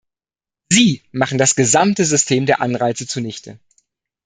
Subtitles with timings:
[0.69, 3.59] Sie machen das gesamte System der Anreize zunichte.